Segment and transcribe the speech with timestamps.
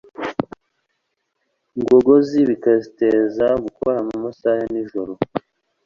[1.79, 5.13] ngogozi, bikaziteza gukora no mu masaha ya nijoro.